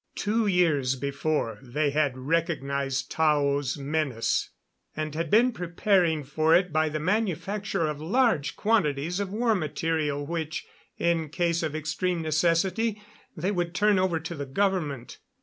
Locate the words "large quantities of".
8.01-9.29